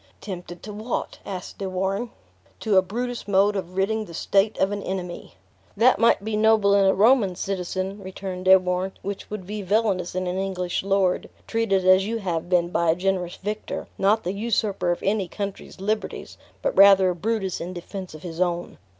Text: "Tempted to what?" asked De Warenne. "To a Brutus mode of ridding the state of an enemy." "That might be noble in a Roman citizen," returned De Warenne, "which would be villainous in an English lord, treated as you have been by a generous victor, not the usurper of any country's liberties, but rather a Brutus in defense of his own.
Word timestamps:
"Tempted 0.19 0.63
to 0.63 0.73
what?" 0.73 1.19
asked 1.27 1.59
De 1.59 1.69
Warenne. 1.69 2.09
"To 2.61 2.75
a 2.75 2.81
Brutus 2.81 3.27
mode 3.27 3.55
of 3.55 3.77
ridding 3.77 4.05
the 4.05 4.15
state 4.15 4.57
of 4.57 4.71
an 4.71 4.81
enemy." 4.81 5.35
"That 5.77 5.99
might 5.99 6.23
be 6.23 6.35
noble 6.35 6.73
in 6.73 6.85
a 6.85 6.93
Roman 6.95 7.35
citizen," 7.35 8.01
returned 8.01 8.45
De 8.45 8.57
Warenne, 8.57 8.93
"which 9.03 9.29
would 9.29 9.45
be 9.45 9.61
villainous 9.61 10.15
in 10.15 10.25
an 10.25 10.39
English 10.39 10.81
lord, 10.81 11.29
treated 11.45 11.85
as 11.87 12.07
you 12.07 12.17
have 12.17 12.49
been 12.49 12.69
by 12.69 12.89
a 12.89 12.95
generous 12.95 13.35
victor, 13.35 13.85
not 13.99 14.23
the 14.23 14.33
usurper 14.33 14.89
of 14.91 15.03
any 15.03 15.27
country's 15.27 15.79
liberties, 15.79 16.35
but 16.63 16.75
rather 16.75 17.09
a 17.11 17.15
Brutus 17.15 17.61
in 17.61 17.71
defense 17.71 18.15
of 18.15 18.23
his 18.23 18.41
own. 18.41 18.79